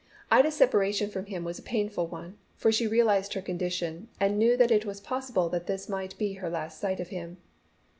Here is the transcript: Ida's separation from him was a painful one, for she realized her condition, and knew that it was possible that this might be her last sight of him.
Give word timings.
Ida's 0.31 0.55
separation 0.55 1.11
from 1.11 1.25
him 1.27 1.43
was 1.43 1.59
a 1.59 1.61
painful 1.61 2.07
one, 2.07 2.39
for 2.55 2.71
she 2.71 2.87
realized 2.87 3.35
her 3.35 3.39
condition, 3.43 4.07
and 4.19 4.39
knew 4.39 4.57
that 4.57 4.71
it 4.71 4.83
was 4.83 4.99
possible 4.99 5.47
that 5.49 5.67
this 5.67 5.87
might 5.87 6.17
be 6.17 6.33
her 6.33 6.49
last 6.49 6.79
sight 6.81 6.99
of 6.99 7.09
him. 7.09 7.37